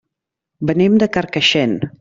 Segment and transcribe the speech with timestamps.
[0.71, 1.81] Venim de Carcaixent.